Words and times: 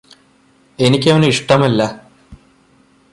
എനിക്കവനെ 0.79 1.27
ഇഷ്ടമല്ലാ 1.27 1.87